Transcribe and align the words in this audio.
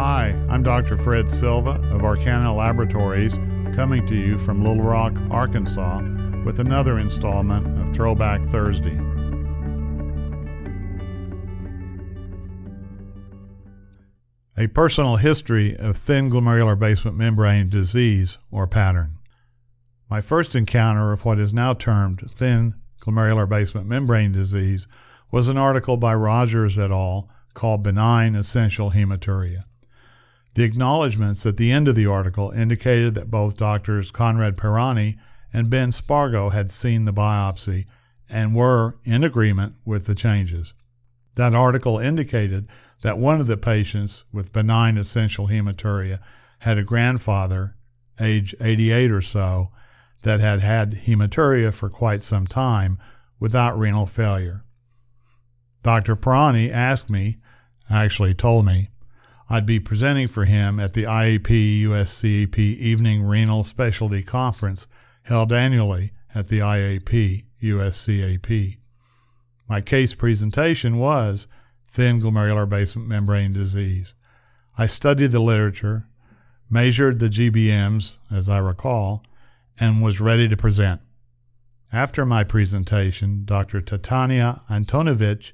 Hi, 0.00 0.28
I'm 0.48 0.62
Dr. 0.62 0.96
Fred 0.96 1.28
Silva 1.28 1.70
of 1.90 2.02
Arkana 2.02 2.56
Laboratories, 2.56 3.34
coming 3.74 4.06
to 4.06 4.14
you 4.14 4.38
from 4.38 4.62
Little 4.62 4.84
Rock, 4.84 5.18
Arkansas, 5.28 6.02
with 6.44 6.60
another 6.60 7.00
installment 7.00 7.80
of 7.80 7.92
Throwback 7.92 8.46
Thursday. 8.46 8.96
A 14.56 14.68
personal 14.68 15.16
history 15.16 15.76
of 15.76 15.96
thin 15.96 16.30
glomerular 16.30 16.78
basement 16.78 17.16
membrane 17.16 17.68
disease 17.68 18.38
or 18.52 18.68
pattern. 18.68 19.18
My 20.08 20.20
first 20.20 20.54
encounter 20.54 21.10
of 21.10 21.24
what 21.24 21.40
is 21.40 21.52
now 21.52 21.74
termed 21.74 22.30
thin 22.32 22.76
glomerular 23.00 23.48
basement 23.48 23.88
membrane 23.88 24.30
disease 24.30 24.86
was 25.32 25.48
an 25.48 25.58
article 25.58 25.96
by 25.96 26.14
Rogers 26.14 26.78
et 26.78 26.92
al. 26.92 27.28
called 27.52 27.82
Benign 27.82 28.36
Essential 28.36 28.92
Hematuria. 28.92 29.64
The 30.58 30.64
acknowledgments 30.64 31.46
at 31.46 31.56
the 31.56 31.70
end 31.70 31.86
of 31.86 31.94
the 31.94 32.06
article 32.06 32.50
indicated 32.50 33.14
that 33.14 33.30
both 33.30 33.56
doctors 33.56 34.10
Conrad 34.10 34.56
Pirani 34.56 35.16
and 35.52 35.70
Ben 35.70 35.92
Spargo 35.92 36.48
had 36.48 36.72
seen 36.72 37.04
the 37.04 37.12
biopsy 37.12 37.86
and 38.28 38.56
were 38.56 38.96
in 39.04 39.22
agreement 39.22 39.76
with 39.84 40.06
the 40.06 40.16
changes. 40.16 40.74
That 41.36 41.54
article 41.54 42.00
indicated 42.00 42.68
that 43.02 43.18
one 43.18 43.40
of 43.40 43.46
the 43.46 43.56
patients 43.56 44.24
with 44.32 44.52
benign 44.52 44.98
essential 44.98 45.46
hematuria 45.46 46.18
had 46.58 46.76
a 46.76 46.82
grandfather, 46.82 47.76
age 48.20 48.52
88 48.60 49.12
or 49.12 49.22
so, 49.22 49.70
that 50.24 50.40
had 50.40 50.58
had 50.58 51.04
hematuria 51.06 51.72
for 51.72 51.88
quite 51.88 52.24
some 52.24 52.48
time 52.48 52.98
without 53.38 53.78
renal 53.78 54.06
failure. 54.06 54.62
Dr. 55.84 56.16
Pirani 56.16 56.68
asked 56.68 57.08
me, 57.08 57.36
actually 57.88 58.34
told 58.34 58.66
me, 58.66 58.90
I'd 59.50 59.64
be 59.64 59.80
presenting 59.80 60.28
for 60.28 60.44
him 60.44 60.78
at 60.78 60.92
the 60.92 61.04
IAP 61.04 61.82
USCAP 61.82 62.58
Evening 62.58 63.22
Renal 63.22 63.64
Specialty 63.64 64.22
Conference 64.22 64.86
held 65.22 65.52
annually 65.52 66.12
at 66.34 66.48
the 66.48 66.58
IAP 66.58 67.44
USCAP. 67.62 68.76
My 69.66 69.80
case 69.80 70.14
presentation 70.14 70.98
was 70.98 71.46
thin 71.86 72.20
glomerular 72.20 72.68
basement 72.68 73.08
membrane 73.08 73.54
disease. 73.54 74.14
I 74.76 74.86
studied 74.86 75.32
the 75.32 75.40
literature, 75.40 76.06
measured 76.68 77.18
the 77.18 77.28
GBMs, 77.28 78.18
as 78.30 78.50
I 78.50 78.58
recall, 78.58 79.24
and 79.80 80.02
was 80.02 80.20
ready 80.20 80.46
to 80.48 80.56
present. 80.58 81.00
After 81.90 82.26
my 82.26 82.44
presentation, 82.44 83.46
Dr. 83.46 83.80
Tatiana 83.80 84.62
Antonovych 84.70 85.52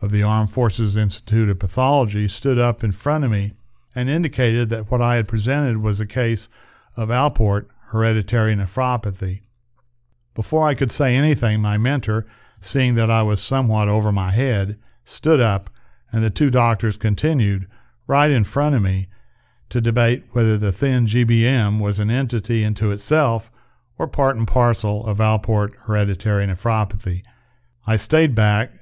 of 0.00 0.10
the 0.10 0.22
Armed 0.22 0.52
Forces 0.52 0.96
Institute 0.96 1.48
of 1.48 1.58
Pathology 1.58 2.28
stood 2.28 2.58
up 2.58 2.84
in 2.84 2.92
front 2.92 3.24
of 3.24 3.30
me 3.30 3.54
and 3.94 4.08
indicated 4.08 4.68
that 4.70 4.90
what 4.90 5.02
I 5.02 5.16
had 5.16 5.26
presented 5.28 5.78
was 5.78 6.00
a 6.00 6.06
case 6.06 6.48
of 6.96 7.08
Alport 7.08 7.66
hereditary 7.88 8.54
nephropathy. 8.54 9.40
Before 10.34 10.68
I 10.68 10.74
could 10.74 10.92
say 10.92 11.14
anything, 11.14 11.60
my 11.60 11.78
mentor, 11.78 12.26
seeing 12.60 12.94
that 12.94 13.10
I 13.10 13.22
was 13.22 13.42
somewhat 13.42 13.88
over 13.88 14.12
my 14.12 14.30
head, 14.30 14.78
stood 15.04 15.40
up, 15.40 15.70
and 16.12 16.22
the 16.22 16.30
two 16.30 16.50
doctors 16.50 16.96
continued, 16.96 17.66
right 18.06 18.30
in 18.30 18.44
front 18.44 18.74
of 18.74 18.82
me, 18.82 19.08
to 19.70 19.80
debate 19.80 20.24
whether 20.32 20.56
the 20.56 20.72
thin 20.72 21.06
GBM 21.06 21.80
was 21.80 21.98
an 21.98 22.10
entity 22.10 22.62
into 22.62 22.90
itself 22.90 23.50
or 23.98 24.06
part 24.06 24.36
and 24.36 24.46
parcel 24.46 25.04
of 25.06 25.18
Alport 25.18 25.74
hereditary 25.82 26.46
nephropathy. 26.46 27.22
I 27.86 27.96
stayed 27.96 28.34
back, 28.34 28.72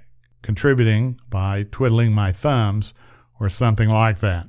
contributing 0.46 1.20
by 1.28 1.64
twiddling 1.72 2.12
my 2.12 2.30
thumbs 2.30 2.94
or 3.40 3.50
something 3.50 3.88
like 3.88 4.20
that. 4.20 4.48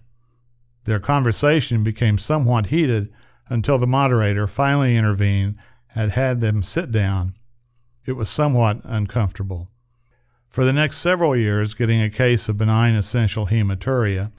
Their 0.83 0.99
conversation 0.99 1.83
became 1.83 2.19
somewhat 2.19 2.67
heated 2.67 3.11
until 3.49 3.79
the 3.79 3.87
moderator 3.87 4.45
finally 4.45 4.95
intervened 4.95 5.55
and 5.95 6.11
had 6.11 6.39
them 6.39 6.61
sit 6.61 6.91
down. 6.91 7.33
It 8.05 8.11
was 8.11 8.30
somewhat 8.30 8.80
uncomfortable. 8.83 9.71
For 10.47 10.63
the 10.63 10.71
next 10.71 10.99
several 10.99 11.36
years, 11.36 11.73
getting 11.73 12.02
a 12.02 12.11
case 12.11 12.47
of 12.47 12.59
benign 12.59 12.93
essential 12.93 13.47
hematuria, 13.47 14.31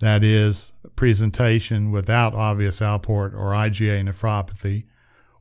that 0.00 0.24
is, 0.24 0.72
presentation 0.96 1.92
without 1.92 2.34
obvious 2.34 2.80
Alport 2.80 3.32
or 3.34 3.52
IgA 3.52 4.02
nephropathy, 4.02 4.84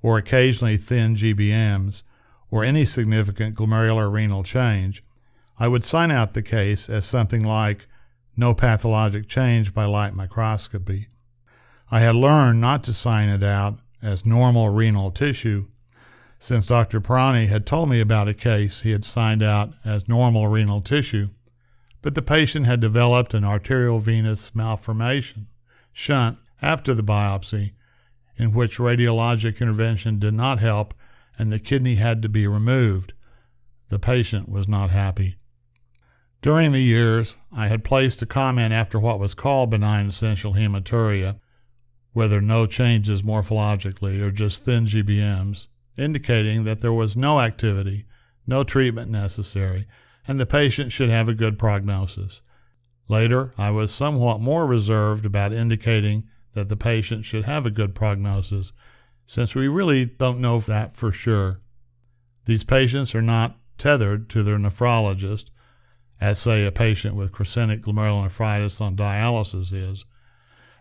or 0.03 0.19
occasionally 0.19 0.77
thin 0.77 1.15
GBMs, 1.15 2.03
or 2.51 2.63
any 2.63 2.85
significant 2.85 3.55
glomerular 3.55 4.11
renal 4.11 4.43
change, 4.43 5.03
I 5.59 5.67
would 5.67 5.83
sign 5.83 6.11
out 6.11 6.33
the 6.33 6.41
case 6.41 6.89
as 6.89 7.05
something 7.05 7.43
like 7.43 7.87
no 8.35 8.53
pathologic 8.53 9.27
change 9.27 9.73
by 9.73 9.85
light 9.85 10.15
microscopy. 10.15 11.07
I 11.91 11.99
had 11.99 12.15
learned 12.15 12.59
not 12.59 12.83
to 12.85 12.93
sign 12.93 13.29
it 13.29 13.43
out 13.43 13.79
as 14.01 14.25
normal 14.25 14.69
renal 14.69 15.11
tissue 15.11 15.67
since 16.43 16.67
Dr. 16.67 16.99
Pirani 16.99 17.47
had 17.47 17.65
told 17.65 17.89
me 17.89 18.01
about 18.01 18.27
a 18.27 18.33
case 18.33 18.81
he 18.81 18.91
had 18.91 19.05
signed 19.05 19.41
out 19.41 19.73
as 19.85 20.09
normal 20.09 20.49
renal 20.49 20.81
tissue, 20.81 21.27
but 22.01 22.15
the 22.15 22.21
patient 22.21 22.65
had 22.65 22.81
developed 22.81 23.33
an 23.33 23.45
arterial 23.45 23.99
venous 23.99 24.53
malformation, 24.53 25.47
shunt, 25.93 26.37
after 26.61 26.93
the 26.93 27.03
biopsy, 27.03 27.71
in 28.35 28.51
which 28.51 28.77
radiologic 28.77 29.61
intervention 29.61 30.19
did 30.19 30.33
not 30.33 30.59
help 30.59 30.93
and 31.39 31.51
the 31.51 31.59
kidney 31.59 31.95
had 31.95 32.21
to 32.21 32.27
be 32.27 32.45
removed. 32.45 33.13
The 33.87 33.99
patient 33.99 34.49
was 34.49 34.67
not 34.67 34.89
happy. 34.89 35.37
During 36.43 36.73
the 36.73 36.81
years, 36.81 37.37
I 37.53 37.69
had 37.69 37.85
placed 37.85 38.21
a 38.21 38.25
comment 38.25 38.73
after 38.73 38.99
what 38.99 39.17
was 39.17 39.33
called 39.33 39.69
benign 39.69 40.09
essential 40.09 40.55
hematuria, 40.55 41.39
whether 42.11 42.41
no 42.41 42.65
changes 42.65 43.21
morphologically 43.21 44.21
or 44.21 44.29
just 44.29 44.65
thin 44.65 44.85
GBMs, 44.85 45.67
indicating 45.97 46.65
that 46.65 46.81
there 46.81 46.91
was 46.91 47.15
no 47.15 47.39
activity, 47.39 48.03
no 48.45 48.65
treatment 48.65 49.09
necessary, 49.09 49.87
and 50.27 50.37
the 50.37 50.45
patient 50.45 50.91
should 50.91 51.09
have 51.09 51.29
a 51.29 51.33
good 51.33 51.57
prognosis. 51.57 52.41
Later, 53.07 53.53
I 53.57 53.71
was 53.71 53.93
somewhat 53.93 54.41
more 54.41 54.67
reserved 54.67 55.25
about 55.25 55.53
indicating 55.53 56.27
that 56.55 56.67
the 56.67 56.75
patient 56.75 57.23
should 57.23 57.45
have 57.45 57.65
a 57.65 57.71
good 57.71 57.95
prognosis, 57.95 58.73
since 59.25 59.55
we 59.55 59.69
really 59.69 60.03
don't 60.03 60.41
know 60.41 60.59
that 60.59 60.93
for 60.93 61.13
sure. 61.13 61.61
These 62.47 62.65
patients 62.65 63.15
are 63.15 63.21
not 63.21 63.55
tethered 63.77 64.29
to 64.31 64.43
their 64.43 64.57
nephrologist, 64.57 65.45
as, 66.23 66.39
say, 66.39 66.65
a 66.65 66.71
patient 66.71 67.15
with 67.15 67.33
chronic 67.33 67.81
glomerulonephritis 67.81 68.79
on 68.79 68.95
dialysis 68.95 69.73
is, 69.73 70.05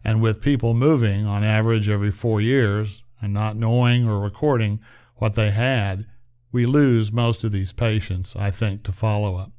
and 0.05 0.23
with 0.23 0.41
people 0.41 0.73
moving 0.73 1.27
on 1.27 1.43
average 1.43 1.89
every 1.89 2.13
four 2.13 2.41
years 2.41 3.03
and 3.21 3.35
not 3.35 3.57
knowing 3.57 4.09
or 4.09 4.21
recording 4.21 4.79
what 5.17 5.35
they 5.35 5.51
had, 5.51 6.07
we 6.53 6.65
lose 6.65 7.11
most 7.11 7.43
of 7.43 7.51
these 7.51 7.73
patients, 7.73 8.37
I 8.37 8.53
think, 8.53 8.85
to 8.85 8.93
follow 8.93 9.35
up. 9.35 9.51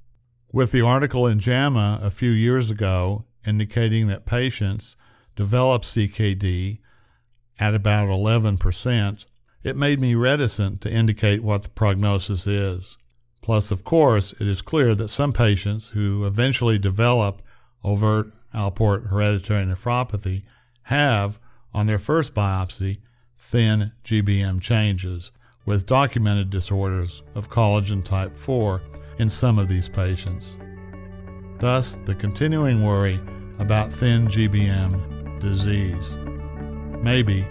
With 0.53 0.71
the 0.71 0.79
article 0.79 1.27
in 1.27 1.39
JAMA 1.39 1.99
a 2.01 2.09
few 2.09 2.31
years 2.31 2.71
ago 2.71 3.25
indicating 3.45 4.07
that 4.07 4.25
patients 4.25 4.95
develop 5.35 5.81
CKD 5.81 6.79
at 7.59 7.75
about 7.75 8.07
11%, 8.07 9.25
it 9.63 9.75
made 9.75 9.99
me 9.99 10.15
reticent 10.15 10.79
to 10.79 10.89
indicate 10.89 11.43
what 11.43 11.63
the 11.63 11.69
prognosis 11.69 12.47
is. 12.47 12.95
Plus, 13.43 13.71
of 13.71 13.83
course, 13.83 14.31
it 14.39 14.47
is 14.47 14.61
clear 14.61 14.95
that 14.95 15.09
some 15.09 15.33
patients 15.33 15.89
who 15.89 16.25
eventually 16.25 16.79
develop 16.79 17.41
overt 17.83 18.31
Alport 18.55 19.09
hereditary 19.09 19.65
nephropathy 19.65 20.43
have, 20.83 21.39
on 21.73 21.85
their 21.85 21.99
first 21.99 22.33
biopsy, 22.33 22.99
thin 23.35 23.91
GBM 24.05 24.61
changes, 24.61 25.31
with 25.65 25.85
documented 25.85 26.49
disorders 26.49 27.21
of 27.35 27.49
collagen 27.49 28.01
type 28.01 28.33
4 28.33 28.81
in 29.19 29.29
some 29.29 29.59
of 29.59 29.67
these 29.67 29.89
patients. 29.89 30.55
Thus, 31.59 31.97
the 32.05 32.15
continuing 32.15 32.81
worry 32.81 33.19
about 33.59 33.91
thin 33.91 34.27
GBM 34.27 35.41
disease. 35.41 36.15
Maybe 37.03 37.45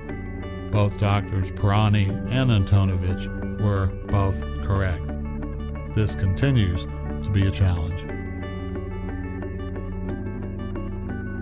both 0.70 0.98
doctors 0.98 1.50
Pirani 1.50 2.08
and 2.30 2.50
Antonovych 2.50 3.60
were 3.60 3.88
both 4.06 4.40
correct. 4.62 5.11
This 5.94 6.14
continues 6.14 6.84
to 6.84 7.30
be 7.30 7.46
a 7.46 7.50
challenge. 7.50 8.00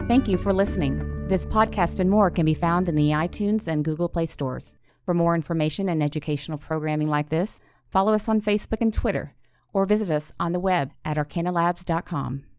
Thank 0.09 0.27
you 0.27 0.39
for 0.39 0.53
listening. 0.53 1.29
This 1.29 1.47
podcast 1.47 2.01
and 2.01 2.11
more 2.11 2.33
can 2.33 2.45
be 2.45 2.55
found 2.55 2.89
in 2.89 2.97
the 2.97 3.11
iTunes 3.11 3.69
and 3.69 3.85
Google 3.85 4.09
Play 4.09 4.27
stores. 4.27 4.77
For 5.05 5.15
more 5.15 5.37
information 5.37 5.89
and 5.89 6.03
educational 6.03 6.59
programming 6.59 7.09
like 7.09 7.29
this, 7.29 7.61
follow 7.89 8.13
us 8.13 8.29
on 8.29 8.41
Facebook 8.41 8.81
and 8.81 8.93
Twitter, 8.93 9.35
or 9.73 9.87
visit 9.87 10.11
us 10.11 10.33
on 10.41 10.51
the 10.51 10.59
web 10.59 10.91
at 11.05 11.17
arkanalabs.com. 11.17 12.50